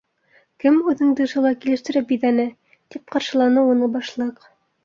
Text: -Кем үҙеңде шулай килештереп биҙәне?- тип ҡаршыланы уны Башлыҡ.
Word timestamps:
-Кем 0.63 0.79
үҙеңде 0.91 1.27
шулай 1.33 1.59
килештереп 1.65 2.09
биҙәне?- 2.13 2.47
тип 2.95 3.15
ҡаршыланы 3.17 3.67
уны 3.75 3.95
Башлыҡ. 3.99 4.51